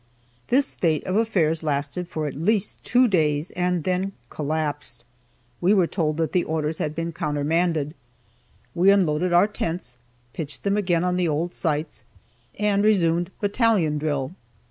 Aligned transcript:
This 0.47 0.65
state 0.65 1.03
of 1.03 1.15
affairs 1.15 1.61
lasted 1.61 2.07
for 2.07 2.25
at 2.25 2.33
least 2.33 2.83
two 2.83 3.07
days, 3.07 3.51
and 3.51 3.83
then 3.83 4.13
collapsed. 4.31 5.05
We 5.61 5.75
were 5.75 5.85
told 5.85 6.17
that 6.17 6.31
the 6.31 6.43
orders 6.43 6.79
had 6.79 6.95
been 6.95 7.11
countermanded; 7.13 7.93
we 8.73 8.89
unloaded 8.89 9.31
our 9.31 9.45
tents, 9.45 9.99
pitched 10.33 10.63
them 10.63 10.75
again 10.75 11.03
on 11.03 11.17
the 11.17 11.27
old 11.27 11.53
sites, 11.53 12.03
and 12.57 12.83
resumed 12.83 13.29
battalion 13.41 13.99
drill. 13.99 14.33